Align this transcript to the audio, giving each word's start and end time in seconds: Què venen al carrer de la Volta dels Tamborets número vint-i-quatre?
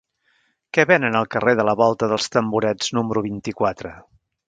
Què 0.77 0.85
venen 0.91 1.17
al 1.19 1.29
carrer 1.35 1.55
de 1.61 1.67
la 1.71 1.77
Volta 1.83 2.11
dels 2.15 2.33
Tamborets 2.37 2.93
número 3.01 3.27
vint-i-quatre? 3.31 3.97